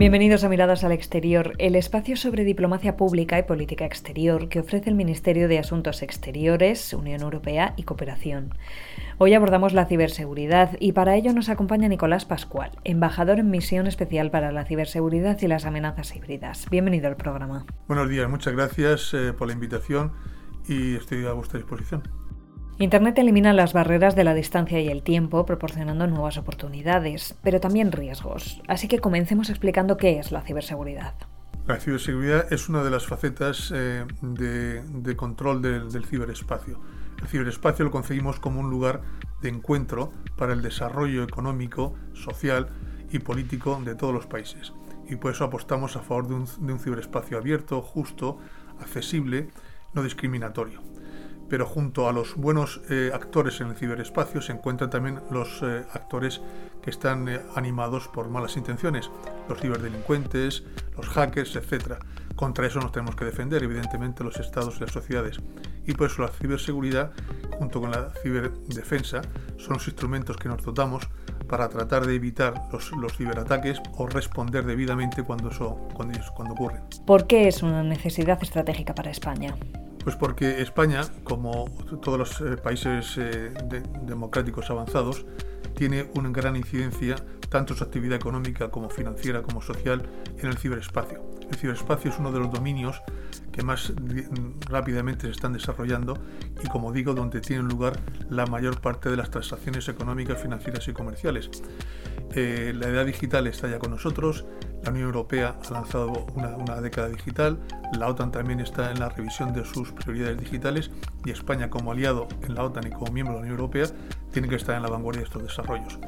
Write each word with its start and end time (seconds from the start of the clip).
Bienvenidos 0.00 0.44
a 0.44 0.48
Miradas 0.48 0.82
al 0.82 0.92
Exterior, 0.92 1.52
el 1.58 1.76
espacio 1.76 2.16
sobre 2.16 2.44
diplomacia 2.44 2.96
pública 2.96 3.38
y 3.38 3.42
política 3.42 3.84
exterior 3.84 4.48
que 4.48 4.60
ofrece 4.60 4.88
el 4.88 4.96
Ministerio 4.96 5.46
de 5.46 5.58
Asuntos 5.58 6.00
Exteriores, 6.00 6.94
Unión 6.94 7.20
Europea 7.20 7.74
y 7.76 7.82
Cooperación. 7.82 8.54
Hoy 9.18 9.34
abordamos 9.34 9.74
la 9.74 9.84
ciberseguridad 9.84 10.74
y 10.80 10.92
para 10.92 11.16
ello 11.16 11.34
nos 11.34 11.50
acompaña 11.50 11.86
Nicolás 11.86 12.24
Pascual, 12.24 12.70
embajador 12.84 13.40
en 13.40 13.50
misión 13.50 13.86
especial 13.86 14.30
para 14.30 14.52
la 14.52 14.64
ciberseguridad 14.64 15.38
y 15.42 15.48
las 15.48 15.66
amenazas 15.66 16.16
híbridas. 16.16 16.66
Bienvenido 16.70 17.06
al 17.06 17.16
programa. 17.16 17.66
Buenos 17.86 18.08
días, 18.08 18.26
muchas 18.26 18.54
gracias 18.54 19.12
eh, 19.12 19.34
por 19.34 19.48
la 19.48 19.52
invitación 19.52 20.12
y 20.66 20.94
estoy 20.94 21.26
a 21.26 21.32
vuestra 21.32 21.58
disposición. 21.58 22.19
Internet 22.80 23.18
elimina 23.18 23.52
las 23.52 23.74
barreras 23.74 24.16
de 24.16 24.24
la 24.24 24.32
distancia 24.32 24.80
y 24.80 24.88
el 24.88 25.02
tiempo, 25.02 25.44
proporcionando 25.44 26.06
nuevas 26.06 26.38
oportunidades, 26.38 27.34
pero 27.42 27.60
también 27.60 27.92
riesgos. 27.92 28.62
Así 28.68 28.88
que 28.88 29.00
comencemos 29.00 29.50
explicando 29.50 29.98
qué 29.98 30.18
es 30.18 30.32
la 30.32 30.40
ciberseguridad. 30.40 31.12
La 31.66 31.78
ciberseguridad 31.78 32.50
es 32.50 32.70
una 32.70 32.82
de 32.82 32.88
las 32.88 33.06
facetas 33.06 33.70
eh, 33.76 34.06
de, 34.22 35.14
control 35.14 35.60
del, 35.60 36.06
ciberespacio. 36.06 36.80
El 37.20 37.28
ciberespacio 37.28 37.84
lo 37.84 37.90
concebimos 37.90 38.40
como 38.40 38.60
un 38.60 38.70
lugar 38.70 39.02
de 39.42 39.50
encuentro 39.50 40.14
para 40.38 40.54
el 40.54 40.62
desarrollo 40.62 41.22
económico, 41.22 41.94
social 42.14 42.70
y 43.12 43.18
político 43.18 43.78
de 43.84 43.94
todos 43.94 44.14
los 44.14 44.26
países. 44.26 44.72
Y 45.06 45.16
por 45.16 45.32
eso 45.32 45.44
apostamos 45.44 45.96
a 45.96 46.00
favor 46.00 46.28
de 46.28 46.72
un 46.72 46.78
ciberespacio 46.78 47.36
abierto, 47.36 47.82
justo, 47.82 48.38
accesible, 48.80 49.48
no 49.92 50.02
discriminatorio 50.02 50.80
pero 51.50 51.66
junto 51.66 52.08
a 52.08 52.12
los 52.12 52.36
buenos 52.36 52.80
eh, 52.88 53.10
actores 53.12 53.60
en 53.60 53.68
el 53.68 53.76
ciberespacio 53.76 54.40
se 54.40 54.52
encuentran 54.52 54.88
también 54.88 55.20
los 55.30 55.60
eh, 55.62 55.84
actores 55.92 56.40
que 56.80 56.90
están 56.90 57.28
eh, 57.28 57.40
animados 57.56 58.06
por 58.08 58.30
malas 58.30 58.56
intenciones, 58.56 59.10
los 59.48 59.60
ciberdelincuentes, 59.60 60.62
los 60.96 61.08
hackers, 61.08 61.56
etc. 61.56 61.94
Contra 62.36 62.66
eso 62.66 62.78
nos 62.78 62.92
tenemos 62.92 63.16
que 63.16 63.24
defender, 63.24 63.64
evidentemente, 63.64 64.22
los 64.22 64.38
estados 64.38 64.76
y 64.76 64.80
las 64.82 64.92
sociedades. 64.92 65.40
Y 65.86 65.92
por 65.92 66.06
eso 66.06 66.22
la 66.22 66.28
ciberseguridad, 66.28 67.10
junto 67.58 67.80
con 67.80 67.90
la 67.90 68.10
ciberdefensa, 68.22 69.22
son 69.58 69.74
los 69.74 69.86
instrumentos 69.88 70.36
que 70.36 70.48
nos 70.48 70.62
dotamos 70.62 71.08
para 71.48 71.68
tratar 71.68 72.06
de 72.06 72.14
evitar 72.14 72.54
los, 72.72 72.92
los 72.92 73.16
ciberataques 73.16 73.80
o 73.96 74.06
responder 74.06 74.64
debidamente 74.64 75.24
cuando, 75.24 75.50
eso, 75.50 75.88
cuando, 75.94 76.16
cuando 76.36 76.54
ocurren. 76.54 76.82
¿Por 77.04 77.26
qué 77.26 77.48
es 77.48 77.64
una 77.64 77.82
necesidad 77.82 78.40
estratégica 78.40 78.94
para 78.94 79.10
España? 79.10 79.56
Pues 80.02 80.16
porque 80.16 80.62
España, 80.62 81.02
como 81.24 81.66
todos 82.02 82.18
los 82.18 82.40
eh, 82.40 82.56
países 82.56 83.16
eh, 83.18 83.52
democráticos 84.02 84.70
avanzados, 84.70 85.26
tiene 85.74 86.10
una 86.14 86.30
gran 86.30 86.56
incidencia 86.56 87.16
tanto 87.48 87.74
su 87.74 87.84
actividad 87.84 88.16
económica 88.16 88.70
como 88.70 88.88
financiera 88.88 89.42
como 89.42 89.60
social 89.60 90.08
en 90.38 90.46
el 90.46 90.56
ciberespacio. 90.56 91.20
El 91.50 91.56
ciberespacio 91.56 92.10
es 92.10 92.18
uno 92.18 92.30
de 92.30 92.38
los 92.38 92.50
dominios 92.52 93.02
que 93.50 93.62
más 93.62 93.92
rápidamente 94.68 95.26
se 95.26 95.32
están 95.32 95.52
desarrollando 95.52 96.16
y 96.62 96.68
como 96.68 96.92
digo 96.92 97.12
donde 97.12 97.40
tienen 97.40 97.66
lugar 97.66 97.98
la 98.30 98.46
mayor 98.46 98.80
parte 98.80 99.10
de 99.10 99.16
las 99.16 99.30
transacciones 99.30 99.88
económicas, 99.88 100.40
financieras 100.40 100.86
y 100.86 100.92
comerciales. 100.92 101.50
Eh, 102.34 102.72
la 102.76 102.86
edad 102.86 103.04
digital 103.04 103.48
está 103.48 103.68
ya 103.68 103.80
con 103.80 103.90
nosotros, 103.90 104.44
la 104.84 104.90
Unión 104.90 105.06
Europea 105.06 105.56
ha 105.68 105.72
lanzado 105.72 106.26
una, 106.34 106.80
década 106.80 107.08
digital, 107.08 107.58
la 107.98 108.06
OTAN 108.06 108.30
también 108.30 108.60
está 108.60 108.92
en 108.92 109.00
la 109.00 109.08
revisión 109.08 109.52
de 109.52 109.64
sus 109.64 109.90
prioridades 109.90 110.38
digitales 110.38 110.92
y 111.24 111.30
España 111.30 111.68
como 111.68 111.90
aliado 111.90 112.28
en 112.42 112.54
la 112.54 112.62
OTAN 112.62 112.86
y 112.86 112.90
como 112.90 113.10
miembro 113.10 113.34
de 113.34 113.40
la 113.40 113.46
Unión 113.46 113.60
Europea 113.60 113.86
tiene 114.32 114.48
que 114.48 114.56
estar 114.56 114.76
en 114.76 114.82
la 114.82 114.88
vanguardia 114.88 115.20
de 115.20 115.26
estos 115.26 115.42
desarrollos. 115.42 115.98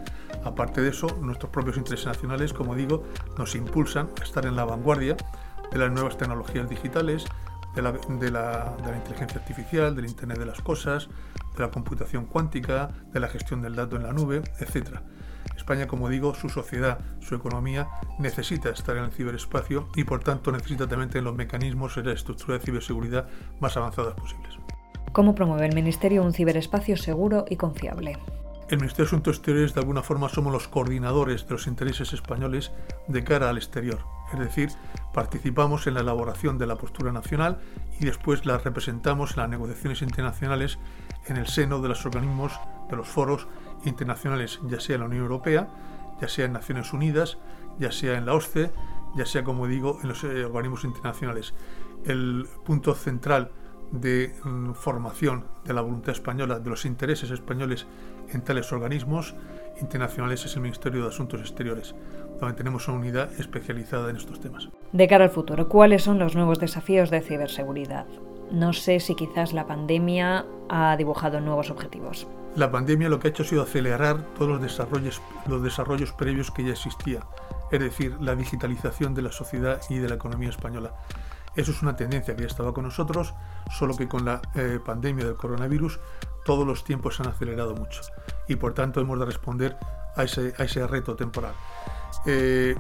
Aparte 0.45 0.81
de 0.81 0.91
eso, 0.91 1.07
nuestros 1.21 1.51
propios 1.51 1.77
intereses 1.77 2.07
nacionales, 2.07 2.53
como 2.53 2.75
digo, 2.75 3.05
nos 3.39 3.55
impulsan 3.55 4.09
a 4.21 4.25
estar 4.25 4.47
en 4.47 4.57
la 4.57 4.65
vanguardia 4.65 5.17
de 5.71 5.79
las 5.79 5.91
nuevas 5.91 6.17
tecnologías 6.17 6.69
digitales, 6.69 7.25
de 7.75 7.83
la, 7.83 7.93
de 7.93 8.31
la 8.31 8.97
inteligencia 8.97 9.41
artificial, 9.41 9.97
del 9.97 10.07
Internet 10.07 10.39
de 10.39 10.47
las 10.47 10.61
Cosas, 10.61 11.09
de 11.57 11.63
la 11.63 11.71
computación 11.71 12.27
cuántica, 12.27 12.91
de 13.13 13.21
la 13.21 13.29
gestión 13.29 13.63
del 13.63 13.77
dato 13.77 13.97
en 13.97 14.03
la 14.03 14.13
nube, 14.13 14.43
etc. 14.59 14.99
España, 15.57 15.87
como 15.87 16.09
digo, 16.09 16.35
su 16.35 16.49
sociedad, 16.49 16.99
su 17.21 17.35
economía 17.35 17.89
necesita 18.19 18.71
estar 18.71 18.97
en 18.97 19.05
el 19.05 19.13
ciberespacio 19.13 19.89
y 19.95 20.05
por 20.05 20.23
tanto 20.23 20.53
necesita 20.53 20.89
también 20.89 21.09
tener 21.09 21.25
los 21.25 21.37
mecanismos 21.37 21.97
y 21.97 22.03
la 22.03 22.13
estructura 22.13 22.59
de 22.59 22.65
ciberseguridad 22.65 23.29
más 23.61 23.77
avanzadas 23.77 24.15
posibles. 24.15 24.59
¿Cómo 25.13 25.35
promueve 25.35 25.67
el 25.67 25.75
Ministerio 25.75 26.23
un 26.23 26.33
ciberespacio 26.33 26.97
seguro 26.97 27.45
y 27.47 27.57
confiable? 27.57 28.17
El 28.71 28.79
Ministerio 28.79 29.05
de 29.05 29.09
Asuntos 29.09 29.37
Exteriores 29.37 29.75
de 29.75 29.81
alguna 29.81 30.03
forma 30.03 30.31
somos 30.31 30.51
los 30.51 30.69
coordinadores 30.69 31.47
de 31.47 31.53
los 31.53 31.67
intereses 31.67 32.15
españoles 32.15 32.73
de 33.09 33.23
cara 33.23 33.51
al 33.51 33.59
exterior, 33.59 33.99
es 34.33 34.39
decir, 34.39 34.71
participamos 35.13 35.87
en 35.87 35.95
la 35.95 36.01
elaboración 36.01 36.57
de 36.57 36.67
la 36.67 36.77
postura 36.77 37.13
nacional 37.13 37.59
y 38.01 38.07
después 38.07 38.47
la 38.47 38.57
representamos 38.57 39.33
en 39.33 39.43
las 39.43 39.51
negociaciones 39.51 40.01
internacionales 40.01 40.79
en 41.27 41.37
el 41.37 41.47
seno 41.47 41.83
de 41.83 41.91
los 41.91 42.07
organismos, 42.07 42.59
de 42.89 42.97
los 42.97 43.07
foros 43.07 43.47
internacionales, 43.85 44.61
ya 44.67 44.81
sea 44.81 44.95
en 44.95 45.01
la 45.03 45.09
Unión 45.09 45.25
Europea, 45.25 45.69
ya 46.23 46.29
sea 46.29 46.47
en 46.47 46.55
Naciones 46.55 46.95
Unidas, 46.95 47.37
ya 47.79 47.93
sea 47.93 48.17
en 48.17 48.25
la 48.25 48.33
OSCE, 48.33 48.71
ya 49.15 49.27
sea, 49.27 49.45
como 49.45 49.67
digo, 49.67 49.99
en 50.03 50.09
los 50.09 50.25
eh, 50.25 50.47
organismos 50.47 50.85
internacionales. 50.85 51.53
El 52.07 52.49
punto 52.65 52.95
central 52.95 53.51
de 53.93 54.35
mm, 54.43 54.73
formación 54.73 55.45
de 55.65 55.75
la 55.75 55.83
voluntad 55.83 56.11
española, 56.11 56.59
de 56.59 56.71
los 56.71 56.85
intereses 56.85 57.31
españoles 57.31 57.87
en 58.33 58.43
tales 58.43 58.73
organismos 58.73 59.35
internacionales 59.81 60.45
es 60.45 60.57
el 60.57 60.63
Ministerio 60.63 61.03
de 61.03 61.09
Asuntos 61.09 61.41
Exteriores, 61.41 61.95
donde 62.41 62.57
tenemos 62.57 62.89
una 62.89 62.99
unidad 62.99 63.31
especializada 63.39 64.11
en 64.11 64.17
estos 64.17 64.41
temas. 64.41 64.69
De 64.93 65.09
cara 65.09 65.25
al 65.25 65.31
futuro, 65.31 65.69
¿cuáles 65.69 66.03
son 66.03 66.19
los 66.19 66.35
nuevos 66.35 66.59
desafíos 66.59 67.11
de 67.11 67.21
ciberseguridad? 67.21 68.07
No 68.51 68.73
sé 68.73 69.01
si 69.01 69.15
quizás 69.15 69.53
la 69.53 69.67
pandemia 69.67 70.45
ha 70.69 70.97
dibujado 70.97 71.41
nuevos 71.41 71.71
objetivos. 71.71 72.27
La 72.55 72.71
pandemia 72.71 73.09
lo 73.09 73.19
que 73.19 73.29
ha 73.29 73.31
hecho 73.31 73.45
ha 73.45 73.47
sido 73.47 73.63
acelerar 73.63 74.23
todos 74.35 74.51
los 74.51 74.63
desarrollos, 74.63 75.23
los 75.47 75.63
desarrollos 75.63 76.13
previos 76.13 76.51
que 76.51 76.65
ya 76.65 76.73
existían, 76.73 77.23
es 77.71 77.81
decir, 77.81 78.17
la 78.21 78.37
digitalización 78.37 79.15
de 79.15 79.23
la 79.23 79.33
sociedad 79.33 79.81
y 79.89 79.97
de 79.99 80.09
la 80.09 80.17
economía 80.17 80.51
española. 80.51 80.93
Eso 81.55 81.71
es 81.71 81.83
una 81.83 81.97
tendencia 81.97 82.35
que 82.35 82.43
ya 82.43 82.49
estaba 82.49 82.73
con 82.73 82.85
nosotros, 82.85 83.35
solo 83.71 83.97
que 83.97 84.09
con 84.09 84.25
la 84.25 84.41
eh, 84.55 84.79
pandemia 84.85 85.25
del 85.25 85.37
coronavirus 85.37 86.01
todos 86.45 86.67
los 86.67 86.85
tiempos 86.85 87.17
se 87.17 87.23
han 87.23 87.29
acelerado 87.29 87.75
mucho 87.75 88.01
y 88.49 88.57
por 88.57 88.75
tanto 88.75 89.01
hemos 89.01 89.19
de 89.19 89.27
responder 89.27 89.77
a 90.17 90.25
ese, 90.25 90.55
a 90.59 90.65
ese 90.65 90.87
reto 90.87 91.15
temporal. 91.15 91.55
Eh, 92.27 92.77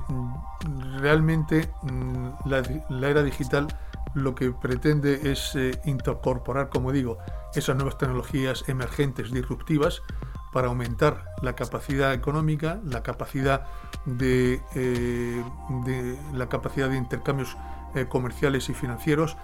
realmente 0.98 1.70
mm, 1.82 2.28
la 2.46 3.08
era 3.08 3.22
digital 3.22 3.68
lo 4.14 4.34
que 4.34 4.50
pretende 4.50 5.30
es 5.30 5.54
eh, 5.54 5.80
incorporar, 5.84 6.68
como 6.68 6.92
digo, 6.92 7.18
esas 7.54 7.76
nuevas 7.76 7.98
tecnologías 7.98 8.68
emergentes, 8.68 9.32
disruptivas, 9.32 10.02
para 10.52 10.68
aumentar 10.68 11.24
la 11.40 11.54
capacidad 11.54 12.12
económica, 12.12 12.78
la 12.84 13.02
capacidad 13.02 13.64
de, 14.04 14.60
la 16.34 16.48
capacidad 16.50 16.90
de 16.90 16.98
intercambios 16.98 17.56
eh, 17.94 18.06
comerciales 18.08 18.68
y 18.68 18.74
financieros 18.74 19.36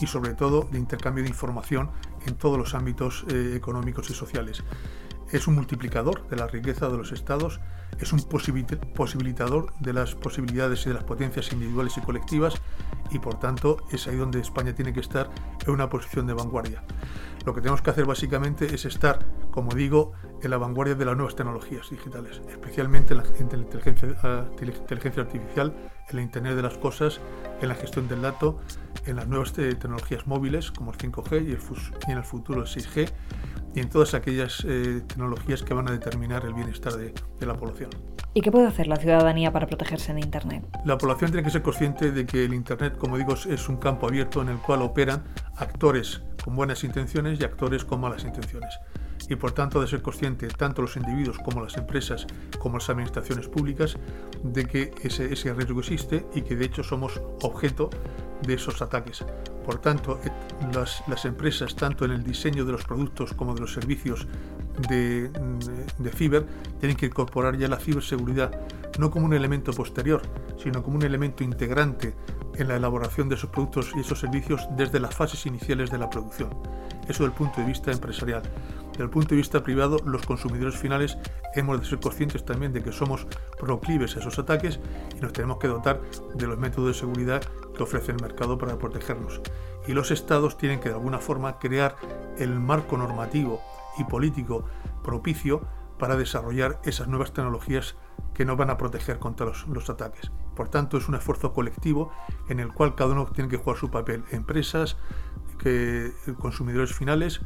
y 0.00 0.06
sobre 0.06 0.34
todo 0.34 0.68
de 0.70 0.78
intercambio 0.78 1.24
de 1.24 1.30
información 1.30 1.90
en 2.26 2.36
todos 2.36 2.58
los 2.58 2.74
ámbitos 2.74 3.24
económicos 3.30 4.10
y 4.10 4.14
sociales. 4.14 4.62
Es 5.30 5.46
un 5.46 5.54
multiplicador 5.54 6.28
de 6.28 6.36
la 6.36 6.46
riqueza 6.46 6.88
de 6.88 6.98
los 6.98 7.12
estados 7.12 7.60
es 8.00 8.12
un 8.12 8.20
posibilitador 8.94 9.72
de 9.80 9.92
las 9.92 10.14
posibilidades 10.14 10.84
y 10.84 10.90
de 10.90 10.94
las 10.94 11.04
potencias 11.04 11.52
individuales 11.52 11.96
y 11.96 12.00
colectivas 12.02 12.54
y 13.10 13.18
por 13.18 13.38
tanto 13.38 13.78
es 13.90 14.06
ahí 14.06 14.16
donde 14.16 14.40
España 14.40 14.74
tiene 14.74 14.92
que 14.92 15.00
estar 15.00 15.30
en 15.64 15.72
una 15.72 15.88
posición 15.88 16.26
de 16.26 16.34
vanguardia. 16.34 16.82
Lo 17.46 17.54
que 17.54 17.60
tenemos 17.60 17.80
que 17.80 17.90
hacer 17.90 18.04
básicamente 18.04 18.74
es 18.74 18.84
estar, 18.84 19.24
como 19.56 19.74
digo, 19.74 20.12
en 20.42 20.50
la 20.50 20.58
vanguardia 20.58 20.94
de 20.94 21.06
las 21.06 21.16
nuevas 21.16 21.34
tecnologías 21.34 21.88
digitales, 21.88 22.42
especialmente 22.50 23.14
en 23.14 23.20
la, 23.20 23.26
inteligencia, 23.40 24.14
ah, 24.22 24.44
inteligencia, 24.50 25.22
artificial, 25.22 25.74
en 26.10 26.16
la 26.16 26.22
Internet 26.22 26.56
de 26.56 26.62
las 26.62 26.76
Cosas, 26.76 27.22
en 27.62 27.70
la 27.70 27.74
gestión 27.74 28.06
del 28.06 28.20
dato, 28.20 28.58
en 29.06 29.16
las 29.16 29.26
nuevas 29.26 29.56
eh, 29.56 29.74
tecnologías 29.74 30.26
móviles 30.26 30.70
como 30.72 30.92
el 30.92 30.98
5G 30.98 31.46
y, 31.48 31.52
el, 31.52 31.58
y 32.06 32.10
en 32.10 32.18
el 32.18 32.24
futuro 32.24 32.60
el 32.60 32.66
6G 32.66 33.10
y 33.74 33.80
en 33.80 33.88
todas 33.88 34.12
aquellas 34.12 34.62
eh, 34.68 35.00
tecnologías 35.06 35.62
que 35.62 35.72
van 35.72 35.88
a 35.88 35.92
determinar 35.92 36.44
el 36.44 36.52
bienestar 36.52 36.92
de, 36.92 37.14
la 37.40 37.54
población. 37.54 37.88
¿Y 38.34 38.42
qué 38.42 38.52
puede 38.52 38.66
hacer 38.66 38.88
la 38.88 38.96
ciudadanía 38.96 39.54
para 39.54 39.66
protegerse 39.66 40.12
de 40.12 40.20
Internet? 40.20 40.66
La 40.84 40.98
población 40.98 41.30
tiene 41.30 41.42
que 41.42 41.50
ser 41.50 41.62
consciente 41.62 42.12
de 42.12 42.26
que 42.26 42.44
el 42.44 42.52
Internet, 42.52 42.98
como 42.98 43.16
digo, 43.16 43.32
es 43.32 43.68
un 43.70 43.78
campo 43.78 44.06
abierto 44.06 44.42
en 44.42 44.50
el 44.50 44.58
cual 44.58 44.82
operan 44.82 45.24
actores 45.56 46.20
con 46.44 46.54
buenas 46.54 46.84
intenciones 46.84 47.40
y 47.40 47.44
actores 47.44 47.86
con 47.86 48.02
malas 48.02 48.22
intenciones. 48.22 48.78
Y 49.28 49.36
por 49.36 49.52
tanto, 49.52 49.80
de 49.80 49.88
ser 49.88 50.02
consciente 50.02 50.46
tanto 50.48 50.82
los 50.82 50.96
individuos 50.96 51.38
como 51.38 51.62
las 51.62 51.76
empresas, 51.76 52.26
como 52.58 52.78
las 52.78 52.88
administraciones 52.88 53.48
públicas, 53.48 53.96
de 54.42 54.66
que 54.66 54.92
ese, 55.02 55.28
riesgo 55.54 55.80
existe 55.80 56.26
y 56.34 56.42
que 56.42 56.56
de 56.56 56.66
hecho 56.66 56.82
somos 56.82 57.20
objeto 57.42 57.90
de 58.42 58.54
esos 58.54 58.82
ataques. 58.82 59.24
Por 59.64 59.80
tanto, 59.80 60.20
las, 60.72 61.24
empresas, 61.24 61.74
tanto 61.74 62.04
en 62.04 62.12
el 62.12 62.22
diseño 62.22 62.64
de 62.64 62.72
los 62.72 62.84
productos 62.84 63.32
como 63.32 63.54
de 63.54 63.60
los 63.60 63.72
servicios 63.72 64.26
de, 64.88 65.30
de 65.98 66.10
ciber 66.10 66.46
tienen 66.78 66.96
que 66.96 67.06
incorporar 67.06 67.56
ya 67.56 67.68
la 67.68 67.78
ciberseguridad 67.78 68.50
no 68.98 69.10
como 69.10 69.26
un 69.26 69.34
elemento 69.34 69.72
posterior, 69.72 70.22
sino 70.62 70.82
como 70.82 70.96
un 70.96 71.02
elemento 71.02 71.44
integrante 71.44 72.14
en 72.54 72.68
la 72.68 72.76
elaboración 72.76 73.28
de 73.28 73.34
esos 73.34 73.50
productos 73.50 73.92
y 73.94 74.00
esos 74.00 74.20
servicios 74.20 74.66
desde 74.76 75.00
las 75.00 75.14
fases 75.14 75.44
iniciales 75.46 75.90
de 75.90 75.98
la 75.98 76.08
producción. 76.08 76.50
Eso 77.02 77.22
desde 77.22 77.26
el 77.26 77.32
punto 77.32 77.60
de 77.60 77.66
vista 77.66 77.92
empresarial. 77.92 78.42
Desde 78.90 79.04
el 79.04 79.10
punto 79.10 79.30
de 79.30 79.36
vista 79.36 79.62
privado, 79.62 79.98
los 80.04 80.24
consumidores 80.24 80.76
finales 80.76 81.18
hemos 81.54 81.80
de 81.80 81.86
ser 81.86 82.00
conscientes 82.00 82.44
también 82.44 82.72
de 82.72 82.82
que 82.82 82.92
somos 82.92 83.26
proclives 83.60 84.16
a 84.16 84.20
esos 84.20 84.38
ataques 84.38 84.80
y 85.16 85.20
nos 85.20 85.32
tenemos 85.32 85.58
que 85.58 85.68
dotar 85.68 86.00
de 86.34 86.46
los 86.46 86.58
métodos 86.58 86.88
de 86.88 86.94
seguridad 86.94 87.42
que 87.76 87.82
ofrece 87.82 88.12
el 88.12 88.22
mercado 88.22 88.56
para 88.56 88.78
protegernos. 88.78 89.40
Y 89.86 89.92
los 89.92 90.10
estados 90.10 90.56
tienen 90.56 90.80
que 90.80 90.88
de 90.88 90.94
alguna 90.94 91.18
forma 91.18 91.58
crear 91.58 91.96
el 92.38 92.58
marco 92.58 92.96
normativo 92.96 93.60
y 93.98 94.04
político 94.04 94.64
propicio 95.02 95.66
para 95.98 96.16
desarrollar 96.16 96.80
esas 96.84 97.08
nuevas 97.08 97.32
tecnologías 97.32 97.96
que 98.34 98.44
nos 98.44 98.56
van 98.56 98.70
a 98.70 98.76
proteger 98.76 99.18
contra 99.18 99.46
los, 99.46 99.90
ataques. 99.90 100.30
Por 100.54 100.68
tanto, 100.68 100.98
es 100.98 101.08
un 101.08 101.14
esfuerzo 101.14 101.52
colectivo 101.52 102.12
en 102.48 102.60
el 102.60 102.72
cual 102.72 102.94
cada 102.94 103.12
uno 103.12 103.26
tiene 103.26 103.48
que 103.48 103.56
jugar 103.56 103.78
su 103.78 103.90
papel. 103.90 104.24
Empresas, 104.30 104.96
que, 105.58 106.12
consumidores 106.38 106.94
finales 106.94 107.40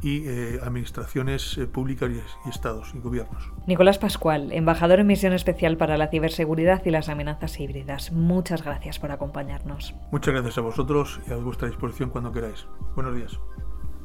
y 0.00 0.26
eh, 0.26 0.58
administraciones 0.62 1.56
eh, 1.58 1.66
públicas 1.66 2.10
y, 2.10 2.48
estados 2.48 2.92
y 2.94 2.98
gobiernos. 2.98 3.52
Nicolás 3.68 3.98
Pascual, 3.98 4.50
embajador 4.52 4.98
en 4.98 5.06
misión 5.06 5.32
especial 5.32 5.76
para 5.76 5.96
la 5.96 6.08
ciberseguridad 6.08 6.84
y 6.84 6.90
las 6.90 7.08
amenazas 7.08 7.60
híbridas. 7.60 8.10
Muchas 8.10 8.64
gracias 8.64 8.98
por 8.98 9.12
acompañarnos. 9.12 9.94
Muchas 10.10 10.34
gracias 10.34 10.58
a 10.58 10.62
vosotros 10.62 11.20
y 11.28 11.32
a 11.32 11.36
vuestra 11.36 11.68
disposición 11.68 12.10
cuando 12.10 12.32
queráis. 12.32 12.66
Buenos 12.96 13.14
días. 13.14 13.38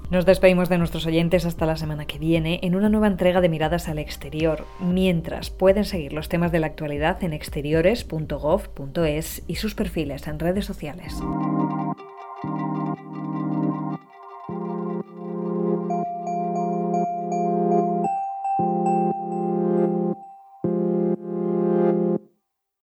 Nos 0.09 0.25
despedimos 0.25 0.69
de 0.69 0.77
nuestros 0.77 1.05
oyentes 1.05 1.45
hasta 1.45 1.65
la 1.65 1.75
semana 1.75 2.05
que 2.05 2.17
viene 2.17 2.61
en 2.63 2.75
una 2.75 2.87
nueva 2.87 3.07
entrega 3.07 3.41
de 3.41 3.49
Miradas 3.49 3.89
al 3.89 3.99
Exterior, 3.99 4.65
mientras 4.79 5.49
pueden 5.49 5.83
seguir 5.83 6.13
los 6.13 6.29
temas 6.29 6.53
de 6.53 6.59
la 6.59 6.67
actualidad 6.67 7.21
en 7.25 7.33
exteriores.gov.es 7.33 9.43
y 9.47 9.55
sus 9.55 9.75
perfiles 9.75 10.25
en 10.27 10.39
redes 10.39 10.63
sociales. 10.65 11.13